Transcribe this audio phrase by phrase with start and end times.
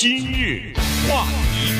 [0.00, 0.72] 今日
[1.06, 1.74] 话题，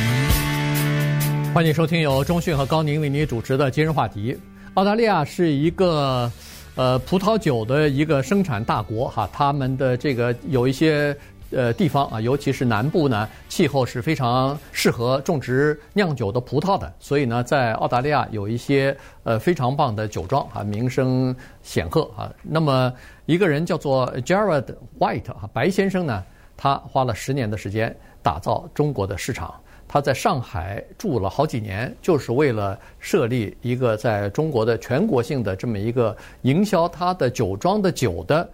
[1.55, 4.35] 欢迎收听由中讯和高宁为您主持的《今日话题》。
[4.75, 6.31] 澳大利亚是一个
[6.75, 11.17] 呃葡萄酒的一个生产大国哈，他们的这个有一些
[11.51, 22.31] 呃地方啊，尤其是南部呢，气候是非常适合种植酿酒的葡萄的，所以呢，在澳大利亚有一些呃非常棒的酒庄啊，名声显赫啊。
[22.43, 22.93] 那么
[23.25, 24.67] 一个人叫做 Jared
[24.99, 26.23] White 啊，白先生呢，
[26.55, 27.97] 他花了十年的时间。
[28.23, 29.55] 打造中国的市场，
[29.89, 38.49] 他在上海住了好几年，就是为了设立一个在中国的全国性的这么一个营销他的酒庄的酒的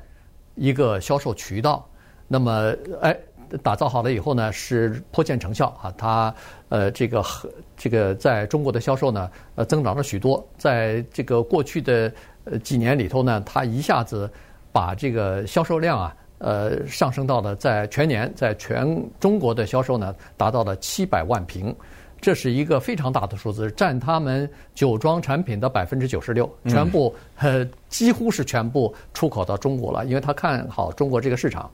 [0.54, 1.86] 一个销售渠道。
[2.28, 3.16] 那么，哎，
[3.62, 5.92] 打造好了以后呢，是颇见成效啊。
[5.96, 6.34] 他
[6.68, 10.46] 呃，这个和这个在中国的销售呢，呃，增长了许多。
[10.56, 12.12] 在这个过去的
[12.44, 14.30] 呃几年里头呢，他一下子
[14.72, 16.16] 把这个销售量啊。
[16.38, 21.74] 呃，上升到了在全年，在全中国的销售呢，达到了七百万瓶，
[22.20, 31.70] 这是一个非常大的数字，占他们酒庄产品的百分之九十六，全部呃几乎是全部出口到中国了，因为他看好中国这个市场。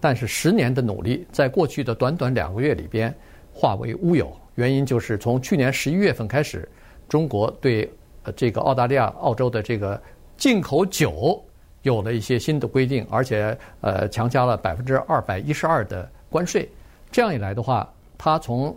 [0.00, 3.14] 但是十年的努力，在过去的短短两个月里边
[3.54, 6.68] 化为乌有，原因就是从去年十一月份开始，
[7.08, 7.90] 中国对
[8.24, 9.98] 呃这个澳大利亚、澳洲的这个
[10.36, 11.42] 进口酒。
[11.84, 16.68] 有了一些新的规定，而且呃强加了百分之二百一十二的关税。
[17.12, 18.76] 这样一来的话，他从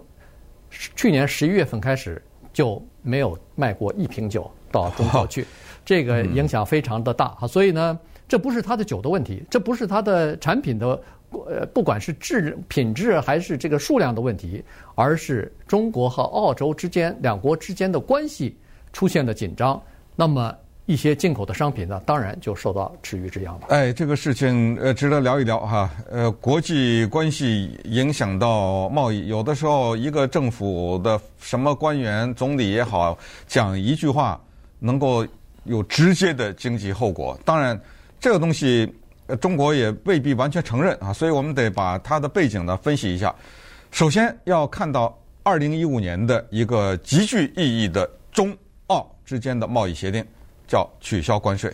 [0.69, 2.21] 去年十一月份开始
[2.53, 5.47] 就没有卖过一瓶酒到中国去，
[5.85, 7.47] 这个影响非常的大啊。
[7.47, 7.97] 所以呢，
[8.27, 14.61] 这不是他的酒的问题，这不是他的产品的呃，不管是质品质还是这个数量的问题，
[14.95, 18.57] 而是中国和澳洲之间两国之间的关系
[18.91, 19.81] 出现了紧张。
[20.13, 20.53] 那么。
[20.87, 23.67] 一些进口的商品呢，当然就受到池鱼之殃了。
[23.67, 25.91] 哎，这个事情呃，值得聊一聊哈。
[26.09, 34.39] 呃，国际关系影响到贸易，有的时候一个政府的什么官员、总理也好，讲一句话，
[34.79, 35.27] 能够
[35.65, 37.37] 有直接的经济后果。
[37.43, 37.77] 当然，
[38.17, 38.89] 这个东西
[39.25, 43.35] 呃，中国也未必完全承认啊，所以我们得把它的背景呢分析一下。
[43.91, 48.55] 首先要看到二零一五年的一个极具意义的中
[48.87, 50.25] 澳之间的贸易协定。
[50.67, 51.73] 叫取消关税。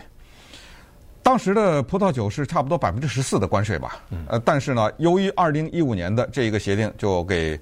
[1.22, 7.58] 当时的葡萄酒是差不多百分之十四的关税吧，呃，但是呢，由于二零一五年的这一个协定就给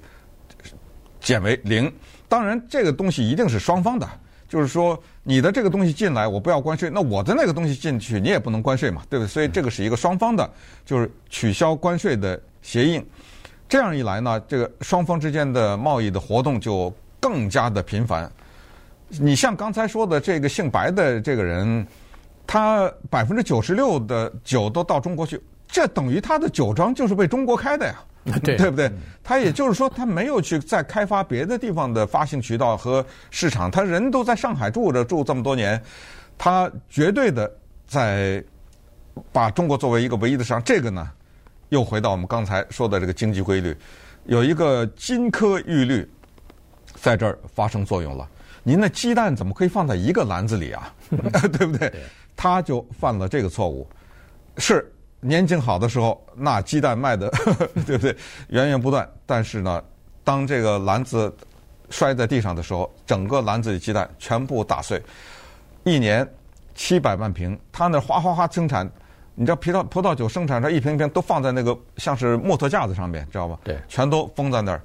[1.20, 1.92] 减为零。
[2.28, 4.08] 当然，这个东西一定是双方的，
[4.48, 9.28] 就是说你的这个东西进来，我不要关税，那我的那个东西进去，你也不能关税嘛，对不对？
[9.28, 10.50] 所以这个是一个双方的，
[10.84, 13.00] 就是取消关税的协议。
[13.68, 18.28] 这样一来呢，这个双方之间的贸易的活动就更加的频繁。
[19.20, 21.86] 你像刚才说的这个姓白的这个人，
[22.46, 27.94] 他百分之九十六的酒都到中国去，这等于他的酒庄就是为中国开的呀，
[28.42, 28.90] 对，对不对？
[29.22, 35.80] 他也就是说，他没有去再开发别的地方的发行渠道和市场，他人都在上海住着住这么多年，
[36.38, 37.50] 他绝对的
[37.86, 38.42] 在
[39.30, 40.62] 把中国作为一个唯一的市场。
[40.62, 41.06] 这个呢，
[41.68, 43.76] 又回到我们刚才说的这个经济规律，
[44.24, 46.08] 有一个金科玉律
[46.94, 48.28] 在这儿发生作用了。
[48.62, 50.94] 您的鸡蛋怎么可以放在一个篮子里啊？
[51.52, 51.92] 对不对？
[52.36, 53.88] 他就犯了这个错误。
[54.58, 54.90] 是
[55.20, 57.28] 年景好的时候，那鸡蛋卖的
[57.86, 58.16] 对不对？
[58.48, 59.08] 源源不断。
[59.26, 59.82] 但是呢，
[60.24, 61.34] 当这个篮子
[61.90, 65.00] 摔在地上的时候，整个篮子里鸡蛋全部打碎。
[65.84, 66.28] 一年
[66.74, 68.88] 七百万瓶，他那哗哗哗生产，
[69.34, 73.58] 你知道葡萄葡萄酒生产出来一瓶一瓶都放在那个像是木头架子上面，知道吧？
[73.64, 74.80] 对，全都封在那儿。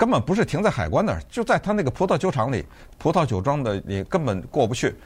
[0.00, 2.64] 根本不是停在海关那儿，就在他那个葡萄酒厂里、
[2.96, 4.96] 葡萄酒庄的你根本过不去。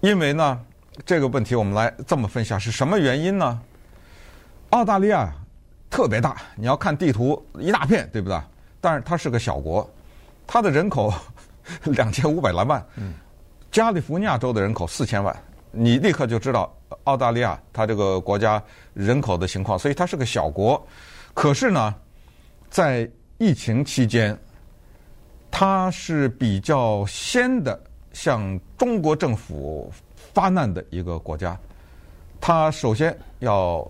[0.00, 0.60] 因为呢，
[1.06, 3.60] 这个问题我们来这么分析下，是什么原因呢？
[4.70, 5.32] 澳大利亚
[5.88, 8.36] 特别大，你要看地图一大片，对不对？
[8.80, 9.88] 但是它是个小国，
[10.48, 11.14] 它的人口
[11.86, 12.84] 两千五百来万，
[13.70, 15.32] 加利福尼亚州的人口四千万，
[15.70, 18.60] 你立刻就知道澳大利亚它这个国家
[18.94, 20.84] 人口的情况，所以它是个小国。
[21.34, 21.94] 可是呢，
[22.68, 23.08] 在
[23.38, 24.36] 疫情期间，
[25.48, 27.80] 他是比较先的
[28.12, 29.92] 向中国政府
[30.34, 31.56] 发难的一个国家。
[32.40, 33.88] 他首先要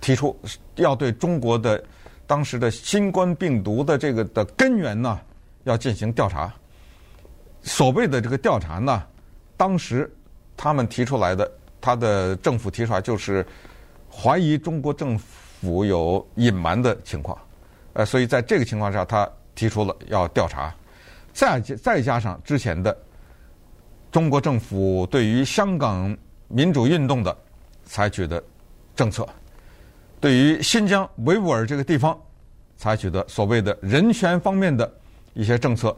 [0.00, 0.36] 提出
[0.76, 1.82] 要对中国的
[2.24, 5.20] 当时的新冠病毒的这个的根源呢，
[5.64, 6.54] 要进行调查。
[7.62, 9.04] 所谓的这个调查呢，
[9.56, 10.08] 当时
[10.56, 11.50] 他们提出来的，
[11.80, 13.44] 他的政府提出来就是
[14.08, 17.36] 怀疑中国政府有隐瞒的情况。
[17.94, 20.72] 呃，所以在这个情况下，他提出了要调查，
[21.32, 22.96] 再再加上之前的
[24.12, 27.36] 中国政府对于香港民主运动的
[27.84, 28.42] 采取的
[28.94, 29.26] 政策，
[30.20, 32.16] 对于新疆维吾尔这个地方
[32.76, 34.90] 采取的所谓的人权方面的
[35.34, 35.96] 一些政策。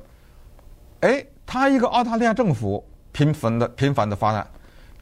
[1.00, 2.82] 哎，他一个澳大利亚政府
[3.12, 4.46] 频繁的频繁的发难，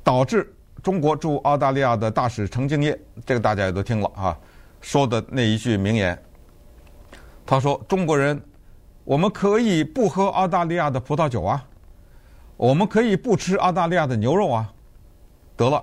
[0.02, 0.52] 导致
[0.82, 4.36] 中国驻澳大利亚的大使程敬业，这个大家也都听了啊，
[4.80, 6.20] 说的那一句名言。
[7.48, 8.38] 他说：“中国人，
[9.04, 11.64] 我们可以不喝澳大利亚的葡萄酒啊，
[12.58, 14.70] 我们可以不吃澳大利亚的牛肉啊。
[15.56, 15.82] 得了，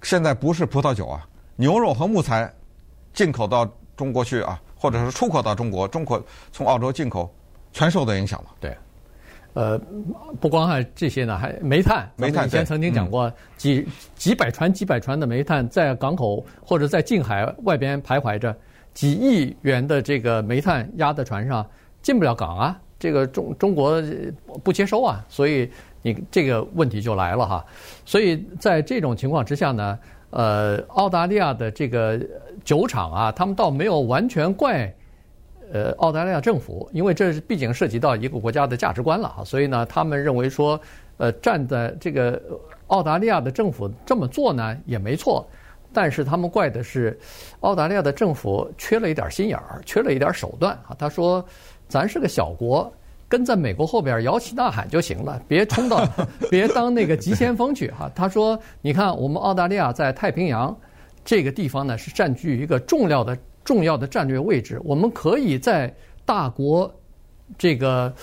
[0.00, 2.50] 现在不是葡萄酒啊，牛肉和木材
[3.12, 7.30] 进口到中国去啊，或者是出口到中国，中国从澳洲进口，
[7.74, 8.74] 全受到影响了。”对。
[9.52, 9.78] 呃，
[10.40, 12.10] 不光还这些呢，还煤炭。
[12.16, 18.56] 煤炭以前曾经讲过，几、嗯、几百船、几百船的煤炭在港口或者在近海外边徘徊着，
[18.96, 21.64] 几亿元的这个煤炭压在船上
[22.00, 24.02] 进不了港啊，这个中中国
[24.64, 25.70] 不接收啊，所以
[26.00, 27.62] 你这个问题就来了哈。
[28.06, 29.98] 所以在这种情况之下呢，
[30.30, 32.18] 呃，澳大利亚的这个
[32.64, 34.90] 酒厂啊，他们倒没有完全怪。
[35.72, 40.80] 呃，澳大利亚政府，因为这毕竟涉及到一个国家的价值观了啊，所以呢，他们认为说，
[41.16, 42.40] 呃，站在这个
[42.86, 45.44] 澳大利亚的政府这么做呢也没错，
[45.96, 47.18] 但是他们怪的是
[47.60, 50.94] 澳大利亚的政府缺了一点心眼儿，缺了一点手段啊。
[50.98, 51.42] 他说，
[51.88, 52.92] 咱是个小国，
[53.26, 56.06] 跟在美国后边摇旗呐喊就行了，别冲到，
[56.50, 58.10] 别当那个急先锋去哈。
[58.14, 60.76] 他说，你看我们澳大利亚在太平洋
[61.24, 63.34] 这个地方呢，是占据一个重要的。
[63.66, 65.92] 重要的战略位置，我们可以在
[66.24, 66.88] 大国
[67.58, 68.14] 这个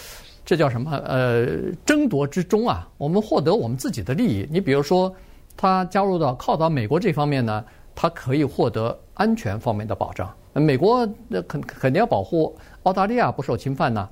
[0.46, 0.96] 这叫什么？
[1.06, 1.46] 呃，
[1.86, 4.48] 争夺之中啊，我们获得我们自己的利益。
[4.50, 5.14] 你比如说，
[5.56, 7.64] 他加入到靠到美国这方面呢，
[7.96, 10.34] 他可以获得安全方面的保障。
[10.54, 11.08] 美国
[11.48, 14.08] 肯肯定要保护澳大利亚不受侵犯呢。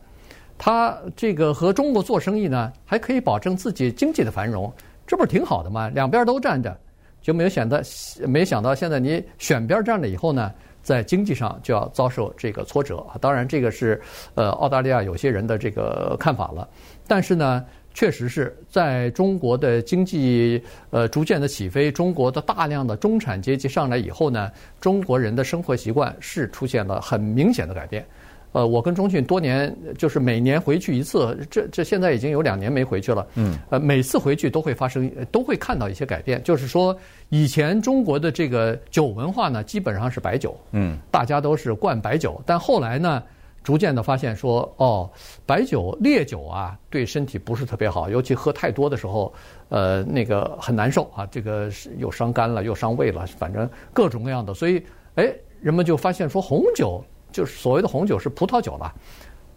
[0.57, 4.71] 他这个和中国做生意呢，还可以保证自己经济的繁荣，
[5.05, 5.89] 这不是挺好的吗？
[5.89, 6.75] 两边都站着，
[7.21, 7.79] 就没有想到，
[8.27, 10.51] 没想到现在你选边站了以后呢？
[10.83, 13.05] 在经济上就要遭受这个挫折！
[13.19, 14.01] 当然，这个是
[14.33, 16.67] 呃澳大利亚有些人的这个看法了。
[17.07, 28.05] 但是呢，确实是在中国的经济呃逐渐的起飞，中国的大量的中产阶级上来以后呢，中国人的生活习惯是出现了很明显的改变。
[28.53, 33.25] 呃，我跟钟迅多年就是每年回去一次，这这现在已经有两年没回去了。
[33.35, 33.57] 嗯。
[33.69, 36.43] 呃，每次回去都会发生，都会看到一些改变。
[36.43, 36.93] 就是说，
[37.29, 40.53] 以前中国的这个酒文化呢，基本上是白酒。
[40.73, 40.99] 嗯。
[41.09, 43.23] 大家都是灌白酒，但后来呢，
[43.63, 45.10] 逐渐的发现说，哦，
[45.46, 49.34] 白酒、烈酒啊，对身体不是特别好，尤其喝太多的时候，
[49.69, 51.25] 呃，那个很难受啊。
[51.28, 54.54] 这个又伤肝了，又伤胃了，反正各种各样的。
[54.54, 54.84] 所以，
[55.16, 57.04] 哎，人们就发现说，红酒。
[57.31, 58.94] 就是所谓的红酒是葡萄酒了，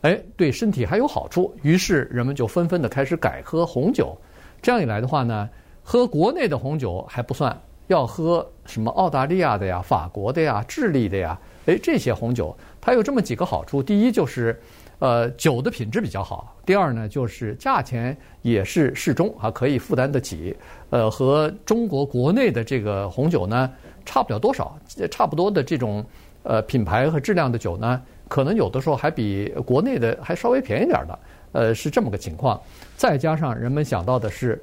[0.03, 4.17] 哎，对身体还有好处，于是人们就纷纷的开始改喝红酒。
[4.63, 5.51] 这样一来的话呢，
[5.83, 11.37] 喝国内的红酒还不算，要喝什么澳大利亚的呀、法国的呀、智利的呀，
[11.67, 14.61] 哎，这些红酒它有这么几个好处：第一就是，
[14.99, 20.55] 呃，酒的品质比较好；第二呢，就是价钱也是适中啊，可以负担得起。
[20.91, 23.71] 呃，和中国国内的这个红酒呢，
[24.05, 24.79] 差不了多少，
[25.11, 26.05] 差不多的这种。
[26.47, 27.99] 呃，品牌和质量的酒呢，
[28.29, 31.19] 可能有的时候还比国内的还稍微便宜点儿的，
[31.53, 32.61] 呃，是这么个情况。
[32.99, 34.63] 再加上人们想到的是，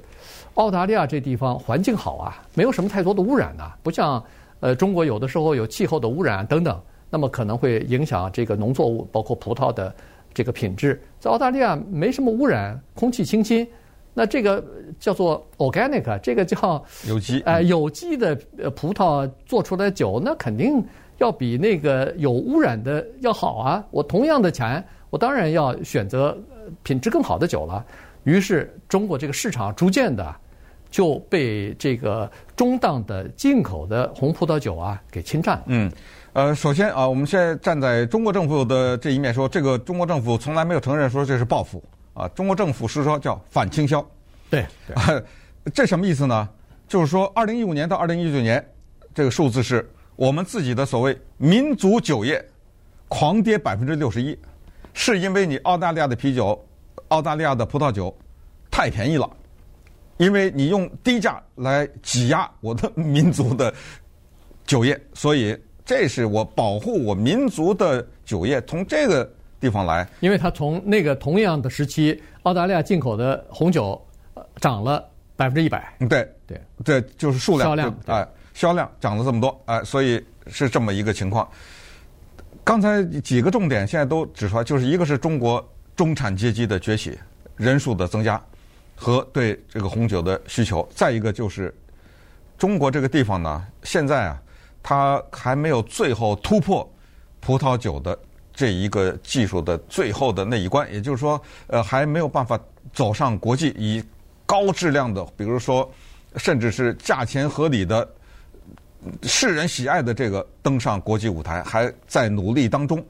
[0.54, 4.22] 澳大利亚这地方环境好啊，没有什么太多的污染呐、啊，不像
[4.60, 6.80] 呃中国有的时候有气候的污染等等，
[7.12, 9.94] 那么可能会影响这个农作物，包括葡萄的
[10.32, 10.98] 这个品质。
[11.20, 13.68] 在澳大利亚没什么污染，空气清新，
[14.14, 14.64] 那这个
[14.98, 20.82] 叫做 organic，这个叫有机，呃，有机的呃葡萄做出来酒，那肯定。
[21.18, 23.84] 要比那个有污染的要好啊！
[23.92, 26.36] 我同样的钱，我当然要选择
[26.82, 27.84] 品质更好的酒了。
[28.24, 30.34] 于是，中国这个市场逐渐的
[30.90, 35.64] 就被这个中档的进口的红葡萄酒啊给侵占了。
[35.66, 35.92] 嗯，
[36.32, 41.82] 呃，首先啊，我们现在站在中国政府的这一面说，这个中国政府从来没有承认说这是报复
[42.14, 42.26] 啊。
[42.28, 44.04] 中国政府是说叫反倾销。
[44.48, 45.22] 对， 对
[45.74, 46.48] 这什么意思呢？
[46.88, 48.64] 就是说，二零一五年到二零一九年
[49.14, 49.88] 这个数字是。
[50.14, 52.44] 我们自己的所谓民族酒业
[53.08, 54.38] 狂跌百分之六十一，
[54.92, 56.62] 是因为你澳大利亚的啤酒、
[57.08, 58.14] 澳大利亚的葡萄酒
[58.70, 59.28] 太便宜了，
[60.18, 63.72] 因为你用低价来挤压我的民族的
[64.66, 69.28] 酒业，所以这是我保护我民族的酒业从这个
[69.60, 70.06] 地方来。
[70.20, 74.00] 因为它从那个同样的时期，澳大利亚进口的红酒
[74.56, 75.04] 涨了
[75.36, 75.94] 百分之一百。
[76.08, 77.68] 对对，这就是数量。
[77.68, 78.28] 销量哎。
[78.54, 81.48] 销量涨了这么多，哎，所以是这么一个情况。
[82.62, 87.18] 刚才几个重点现在都指出来，就是一个是中国中产阶级的崛起，
[87.56, 88.38] 人数的增加
[88.94, 91.74] 和对这个红酒的需求；再一个就是
[92.58, 94.42] 中国这个地方呢，现在啊，
[94.82, 96.88] 它还没有最后突破
[97.40, 98.18] 葡萄酒的
[98.52, 102.58] 这一个技术的最后的那一关，也就是说，呃，还没有办法
[102.92, 104.02] 走上国际以
[104.44, 105.90] 高质量的，比如说，
[106.36, 108.06] 甚至是价钱合理的、
[109.22, 113.02] 世人喜爱的这个登上国际舞台，还在努力当中。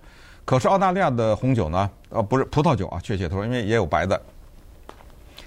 [0.45, 1.91] 可是澳大利亚的红酒呢？
[2.11, 4.21] 呃，不是葡萄酒啊，确切说，因为也有白的，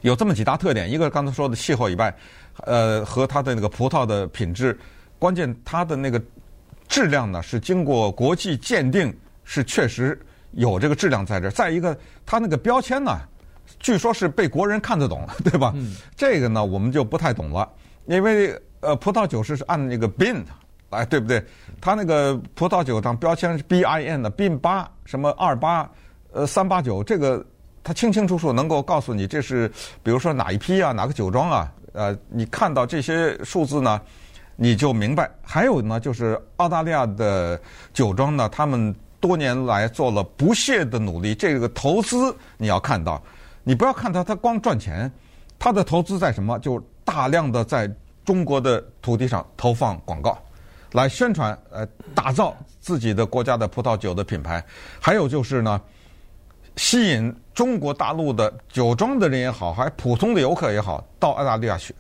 [0.01, 2.13] 有这么几大特点：一个刚才说的气候以外，
[2.65, 4.77] 呃，和它的那个葡萄的品质，
[5.25, 6.21] 关键它的那个
[6.87, 9.11] 质量呢是经过国际鉴定，
[9.43, 10.15] 是确实
[10.51, 11.49] 有这个质量在这儿。
[11.49, 13.17] 再一个，它那个标签呢，
[13.79, 15.73] 据说是被国人看得懂，对吧？
[15.75, 17.67] 嗯、这个呢，我们就不太懂了，
[18.05, 20.43] 因为呃，葡萄酒是按那个 bin。
[20.91, 21.43] 哎，对不对？
[21.81, 25.89] 它那个葡萄酒上标签是 B I N 的，bin 八什么二八，
[26.33, 27.43] 呃三八九，这个
[27.83, 29.67] 他清清楚楚能够告诉你这是，
[30.03, 33.99] 比如说哪一批啊，哪个酒庄啊，呃，你看到这些数字呢，
[34.55, 35.29] 你就明白。
[35.41, 37.59] 还有呢，就是澳大利亚的
[37.93, 43.21] 酒庄呢，他们多年来做了不懈的努力，这个投资你要看到，
[43.63, 45.11] 你不要看他他光赚钱，
[45.57, 46.57] 他的投资在什么？
[46.59, 47.91] 就大量的在
[48.23, 50.37] 中国的土地上投放广告。
[50.91, 54.63] 来宣传，呃，打造自己的国家的葡萄酒的品牌，
[55.01, 55.81] 还有就是呢，
[56.77, 61.93] 吸引中国大陆的酒庄的人也好，还普通的游客也好，到澳大利亚去，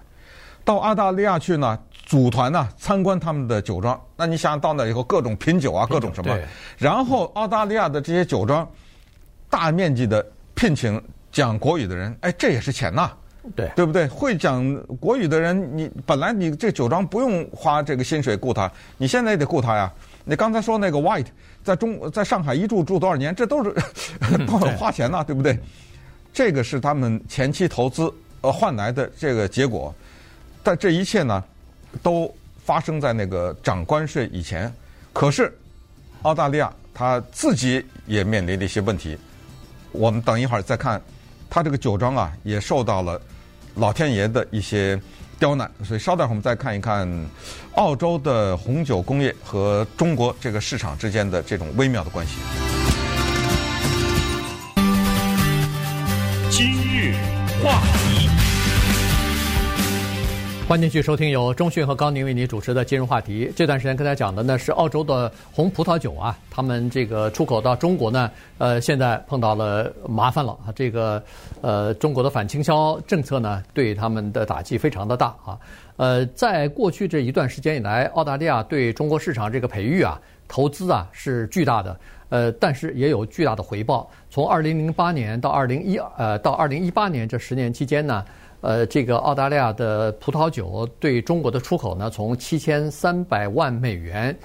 [0.65, 3.97] 到澳大利亚去呢，组团呢参观他们的酒庄。
[4.17, 6.37] 那你想到那以后，各种品酒啊，各种什么，
[6.77, 8.67] 然后澳大利亚的这些酒庄
[9.49, 13.11] 大面积的聘请讲国语的人，哎，这也是钱呐。
[13.55, 14.07] 对，对不对？
[14.07, 19.91] 会讲国语的人，你本来你这酒庄不用花这个薪水雇他，你现在也得雇他呀。
[20.23, 21.27] 你刚才说那个 White
[21.63, 23.71] 在中在上海一住住多少年，这都是
[24.47, 25.59] 都很花钱呐，对不对？
[26.33, 29.93] 这个是他们前期投资呃换来的这个结果，
[30.65, 31.43] 但这一切呢，
[32.01, 32.33] 都
[32.65, 34.73] 发生在那个涨关税以前。
[35.13, 35.55] 可是
[36.23, 39.15] 澳大利亚他自己也面临了一些问题，
[39.91, 40.99] 我们等一会儿再看，
[41.51, 43.21] 他这个酒庄啊也受到了。
[43.75, 44.99] 老天爷的一些
[45.37, 47.07] 刁难，所以稍待会儿我们再看一看
[47.75, 52.37] 澳洲的红酒工业和中国这个市场之间的这种微妙的关系。
[56.49, 57.13] 今日
[57.61, 58.14] 话题。
[60.67, 63.45] 欢迎继续收听由中讯和高宁为您主持的《金融话题》。
[63.55, 70.73] 这段时间跟大家讲的呢是澳洲的红葡萄酒啊，他们这个出口到中国呢，呃，现在碰到了麻烦了啊。
[70.75, 71.21] 这个
[71.61, 75.55] 呃，中国的反倾销政策呢，对他们的打击非常的大啊。
[75.97, 84.09] 呃，在过去这一段时间以来，澳大利亚对中国市场这个培育啊、投资啊是巨大的，呃，但是也有巨大的回报。
[84.31, 88.25] 从二零零八年到二零一呃到二零一八年这十年期间呢。
[88.65, 94.35] 呃，这个澳大利亚的葡萄酒对中国的出口呢，从七千三百万美元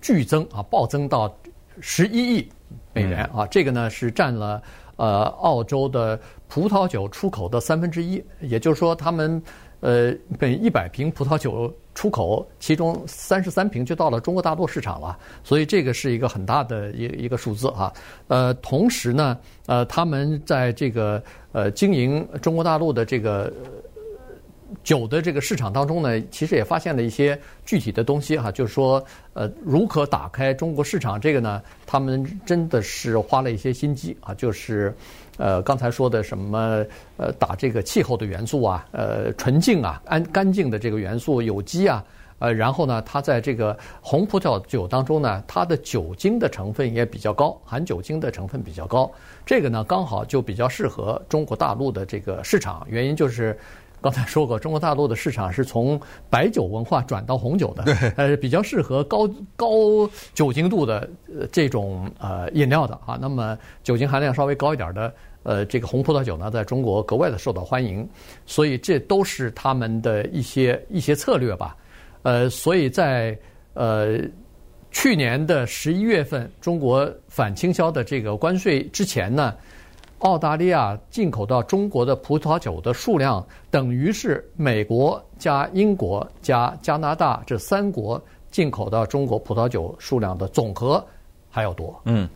[0.00, 1.36] 剧增啊，暴增到
[1.80, 2.48] 十一亿
[2.92, 4.62] 美元啊，这个呢是占了
[4.94, 9.42] 呃澳洲的葡萄酒出口的三分之一，也就是说，他们
[9.80, 11.74] 呃每一百瓶葡萄酒。
[11.96, 17.90] 出口其中三十三瓶就到了中国大陆市场了，所以这个是一个很大的一一个数字啊。
[18.28, 21.22] 呃，同时呢，呃，他们在这个
[21.52, 23.50] 呃经营中国大陆的这个
[24.82, 34.94] 酒的这个市场当中呢，其实也发现了一些具体的东西哈，就是说呃，如何打开中国市场这个呢，他们真的是花了一些心机啊，就是。
[35.38, 36.82] 呃，刚才说的什么
[37.18, 42.02] 呃，打这个气候的元素啊，呃，纯净啊，安干净的这个元素，有机啊，
[42.38, 49.12] 呃，然后呢，它在这个红葡萄酒当中呢，它的酒精的成分也比较高，含酒精的成分比较高，
[49.44, 53.54] 这个呢，刚好就比较适合中国大陆的这个市场，原因就是。
[54.00, 56.00] 刚才说过，中国大陆的市场是从
[56.30, 57.82] 白酒文化转到红酒的，
[58.16, 59.68] 呃，比较适合高高
[60.32, 61.08] 酒精度的
[61.50, 63.18] 这种呃饮料的啊。
[63.20, 65.12] 那么酒精含量稍微高一点的
[65.42, 68.08] 呃这个红葡萄酒呢，在中国格外的受到欢迎，
[68.44, 71.76] 所以这都是他们的一些一些策略吧。
[72.22, 73.36] 呃，所以在
[73.74, 74.20] 呃
[74.92, 79.52] 去年的十一月份，中国反倾销的这个关税之前呢。
[80.26, 91.02] 澳大利亚进口到中国的葡萄酒的数量，等于是美国加英国加加拿大这三国进口到中国葡萄酒数量的总和
[91.48, 91.96] 还要多。
[92.06, 92.28] 嗯，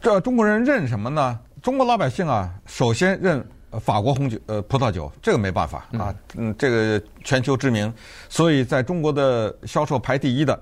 [0.00, 1.38] 这中国人认什么呢？
[1.60, 7.92] 中国老百姓啊，首先认法国红酒，呃，葡萄酒，这个没办法啊，嗯，这个全球知名，
[8.30, 10.58] 所以在中国的销售排第一的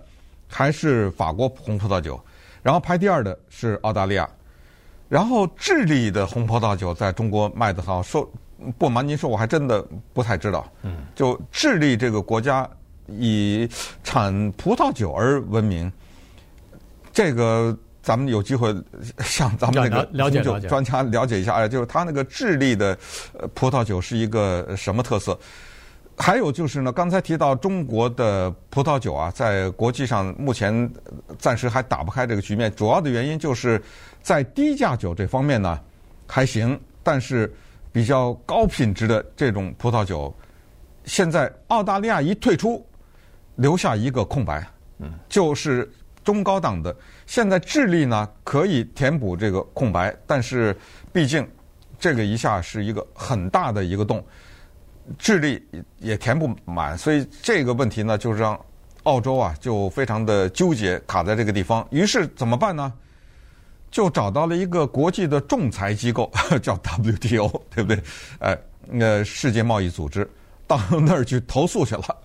[0.48, 2.20] 还是法国红葡萄酒，
[2.64, 4.28] 然后排第二的是澳大利亚。
[5.08, 8.30] 然后智利的红葡萄酒在中国卖的好，说
[8.76, 10.70] 不瞒您说，我还真的不太知道。
[10.82, 12.68] 嗯，就智利这个国家
[13.06, 13.68] 以
[14.04, 15.90] 产葡萄酒而闻名，
[17.12, 18.74] 这个咱们有机会
[19.20, 22.98] 向咱们那个了解专家了解一下，哎，就是他那个智利的
[23.54, 25.38] 葡萄酒是一个什么特色？
[26.20, 30.90] 还有就是呢，刚才提到中国的葡萄酒啊，在国际上目前
[31.38, 33.80] 暂时还打不开这个局面，主要的原因就是
[34.20, 35.80] 在低价酒这方面呢
[36.26, 37.50] 还行，但是
[37.92, 40.34] 比较高品质的这种葡萄酒，
[41.04, 42.84] 现在澳大利亚一退出，
[43.54, 44.66] 留下一个空白，
[44.98, 45.88] 嗯，就是
[46.24, 46.94] 中高档的。
[47.26, 50.76] 现在智利呢可以填补这个空白，但是
[51.12, 51.48] 毕竟
[51.98, 54.22] 这个一下是一个很大的一个洞。
[55.18, 55.62] 智利
[55.98, 58.58] 也填不满，所以这个问题呢，就让
[59.04, 61.86] 澳洲啊就非常的纠结，卡在这个地方。
[61.90, 62.92] 于是怎么办呢？
[63.90, 68.02] 就找到了一个国际的仲裁机构， 叫 WTO，对不对？
[68.38, 68.54] 呃，
[68.86, 70.28] 那世界贸易组织
[70.66, 72.16] 到那儿去投诉去了。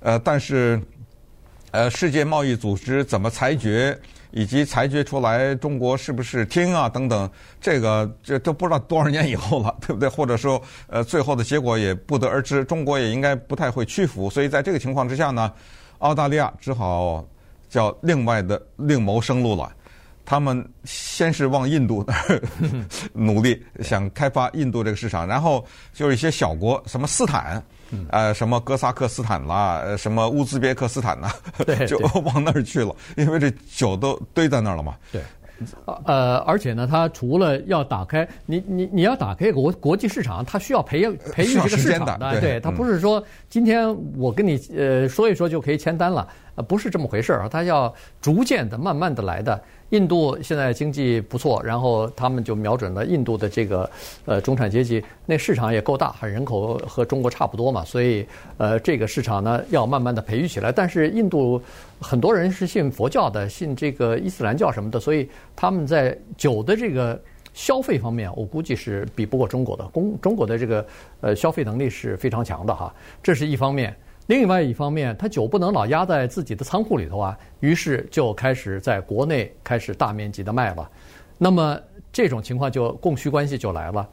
[0.00, 0.80] 呃，但是
[1.70, 3.96] 呃，世界贸易组织怎么裁决？
[4.36, 6.88] 以及裁决出来，中国是不是听啊？
[6.88, 10.08] 等等，这个这都不知道多少年以后了， 对不对？
[10.08, 12.64] 或者说，呃，最后的结果也不得而知。
[12.64, 15.52] 中国也应该不太会屈服，所以在这个情况之下呢，
[15.98, 17.24] 澳大利亚只好
[17.68, 19.72] 叫另外的另谋生路了。
[20.24, 22.40] 他们先是往印度那 儿
[23.12, 27.62] 努力，想开发印度这个市场，然后就是一些小国，什么斯坦，
[28.10, 31.30] 呃，什么哥萨克斯坦啦，什么乌兹别克斯坦呐，
[31.66, 34.96] 对，就往那儿去了，因为这酒都堆在那儿了嘛。
[35.12, 35.22] 对，
[36.04, 43.88] 呃，而且呢，它除了要打开，你你你要打开国国际市场，它需要培养培育这个市场的，对，对，它不是说今天
[44.18, 46.26] 我跟你呃说一说就可以签单了，
[46.56, 49.60] 呃，不是这么回事儿，它要逐渐的、慢慢的来的。
[49.90, 53.88] 印度现在经济不错，然后他们就瞄准了印度的这个
[54.24, 60.72] 呃中产阶级，那市场也够大，人口和中国差不多嘛，所以呃这个市场呢要慢慢的培育起来。
[60.72, 61.62] 但是印度
[62.00, 67.20] 很多人是信佛教的，信这个伊斯兰教什么的，所以他们在酒的这个
[67.52, 69.84] 消费方面，我估计是比不过中国的。
[69.92, 70.84] 中中国的这个
[71.20, 73.94] 呃消费能力是非常强的哈，这是一方面。
[74.26, 80.90] 另外一方面，他酒不能老压在自己的仓库里头啊，于是就开始在国内开始大面积的卖了。
[81.36, 81.78] 那么
[82.10, 84.08] 这种情况就供需关系就来了，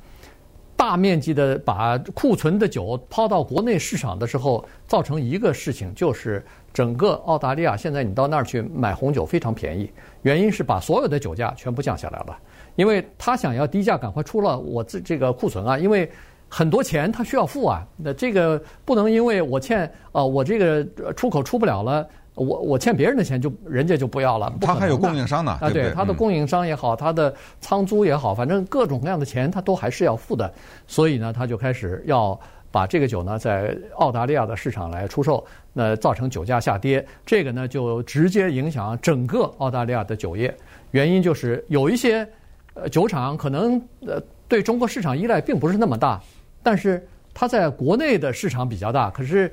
[0.76, 6.44] 大面积的把库存的酒抛到国内市场的时候，造成一个事情就是
[6.74, 9.90] 整个澳大利亚现在你到那儿去买红酒非常便宜，
[10.24, 12.38] 原因是把所有的酒价全部降下来了，
[12.76, 16.12] 因为他想要低价赶快出了我这这个库存啊，因为。
[16.54, 24.54] 很多钱他需要付啊，那这个不能因为我欠啊，我这个出口出不了了，我我欠别人的钱就人家就不要了。
[24.60, 30.54] 他还有供应商呢，啊，对，他的供应商也好，他的仓租也好，反正各种各样的钱他都还是要付的。
[30.88, 32.38] 所以呢，他就开始要
[32.70, 40.54] 把这个酒呢在澳大利亚的市场来出售，那造成酒价下跌，这个呢就直接影响整个澳大利亚的酒业。
[40.92, 42.28] 原因就是有一些
[42.74, 46.22] 呃酒厂可能呃对中国市场依赖并不是那么大。
[46.64, 49.52] 但是它在国内的市场比较大，可是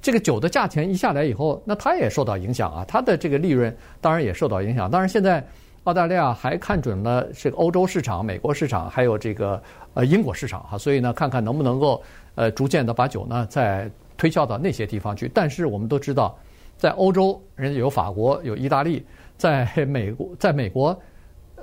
[0.00, 4.90] 这个酒的价钱一下来以后，那它也受到影响啊，它的这个利润当然也受到影响。
[4.90, 5.42] 当然现在
[5.84, 9.62] 澳大利亚还看准了这个欧洲市场、美国市场，还有这个
[9.94, 12.02] 呃英国市场哈，所以呢， 看看能不能够
[12.34, 15.30] 呃逐渐的把酒呢再推销到那些地方去。
[15.32, 16.38] 但是我们都知道，
[16.76, 19.04] 在欧洲人家有法国、有意大利，
[19.36, 20.98] 在美国，在美国。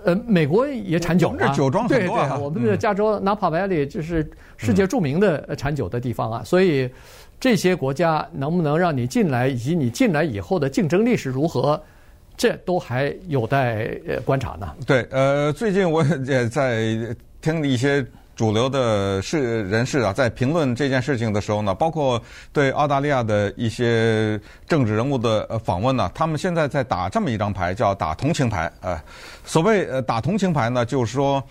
[0.04, 2.30] 呃，美国也产酒啊，酒庄很多啊。
[2.30, 6.42] 对对，我们的加州 Napa Valley 就是世界著名的产酒的地方啊。
[6.44, 6.90] 所以
[7.40, 11.82] 这些国家能不能让你进来，以及你进来以后的竞争力是如何，
[12.36, 13.88] 这都还有待
[14.26, 14.68] 观察呢。
[14.86, 18.06] 对，呃，最近我也在听一些。
[18.36, 22.20] 主流的是人士啊，在评论这件事情的时候呢，包括
[22.52, 28.72] 对澳大利亚的一些政治人物的访问呢，他们现在在打这么一张牌，叫打同情牌。
[28.82, 29.00] 呃，
[29.46, 31.44] 所谓呃打同情牌呢，就是说，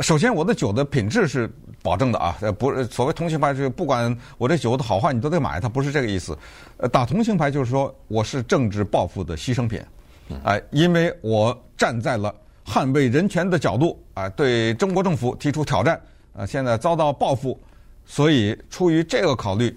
[0.00, 1.48] 首先我的酒的品质是
[1.82, 6.36] 保证的啊，呃，不是所谓同情牌，是不管我这酒的好坏，你都得买，它不是这个意思。
[6.78, 9.80] 呃，打同情牌就是说，我是政治报复的牺牲品，
[10.42, 12.34] 哎，因为我站在了
[12.66, 16.00] 捍卫人权的角度啊，对中国政府提出挑战。
[16.34, 17.58] 啊，现在遭到报复，
[18.06, 19.76] 所以出于这个考虑，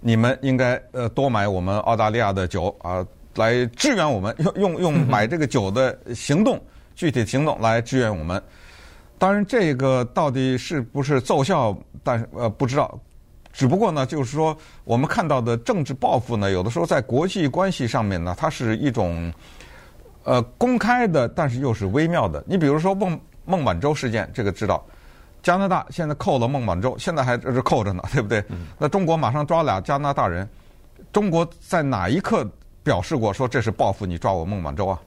[0.00, 6.60] 你们应该呃多买我们澳大利亚的酒啊，来支援我们，用用用买这个酒的行动，
[6.94, 8.42] 具体行动来支援我们。
[9.16, 12.98] 当然，这个到底是不是奏效，但是呃不知道。
[13.52, 19.32] 只不过呢，就是说我们看到的政治报复呢，有的时候在国际关系上面呢，它是一种
[20.24, 22.44] 呃公开的，但是又是微妙的。
[22.46, 24.84] 你比如说孟孟晚舟事件，这个知道。
[25.44, 28.42] 加拿大现在扣了孟晚舟，现在还这是扣着呢，对不对？
[28.78, 30.48] 那中国马上抓俩加拿大人，
[31.12, 32.50] 中国在哪一刻
[32.82, 34.98] 表示过说这是报复你抓我孟晚舟啊？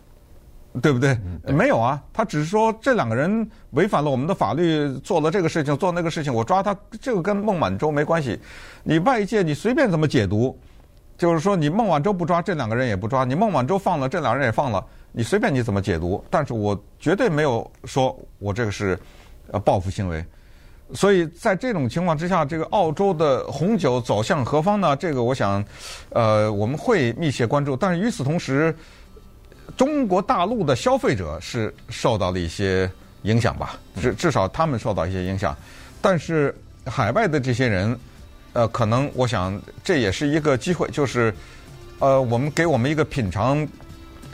[0.79, 1.17] 对不对？
[1.47, 8.39] 没有啊，他只是说这两个人违反了我们的法律，做了这个事情，做那个事情，我抓他，这个跟孟晚舟没关系。
[8.83, 10.55] 你外界你随便怎么解读，
[11.17, 14.85] 就是说你孟晚舟不抓，这两个人也不抓；你孟晚舟放了，这两个人也放了。
[15.11, 18.99] 你随便你怎么解读，但是我绝对没有说我这个是
[19.51, 20.23] 呃报复行为。
[20.93, 24.95] 所以在这种情况之下，这个澳洲的红酒走向何方呢？
[24.95, 25.61] 这个我想，
[26.11, 27.75] 呃，我们会密切关注。
[27.75, 28.73] 但是与此同时，
[29.75, 32.89] 中国大陆的消费者是受到了一些
[33.23, 33.77] 影响吧？
[33.99, 35.53] 至至少他们受到一些影响。
[36.01, 36.55] 但是
[36.85, 37.99] 海外的这些人，
[38.53, 41.35] 呃，可能我想这也是一个机会，就是
[41.99, 43.67] 呃，我们给我们一个品尝。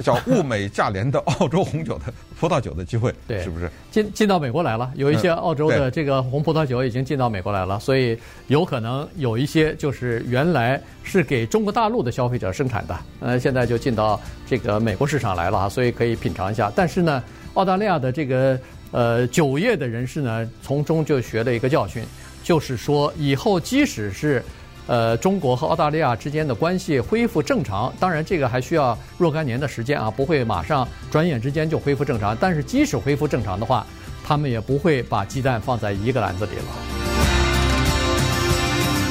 [0.01, 2.05] 叫物美价廉的澳洲红酒的
[2.39, 4.91] 葡萄酒的机会，对，是不是进进到美国来了？
[4.95, 16.71] 有一些澳洲的这个红葡萄酒已经进到美国来了，所以有可能有一些就是原来是给中国大陆的消费者生产的，呃，现在就进到这个美国市场来了啊，所以可以品尝一下。
[16.75, 18.59] 但是呢，澳大利亚的这个
[18.91, 22.03] 呃酒业的人士呢，从中就学了一个教训，
[22.43, 24.43] 就是说以后即使是。
[24.87, 32.35] 呃，中国和澳大利亚之间的关系恢复正常，当然这个还需要若干年的时间啊，不会马上转眼之间就恢复正常。
[32.39, 33.85] 但是即使恢复正常的话，
[34.25, 37.12] 他们也不会把鸡蛋放在一个篮子里了。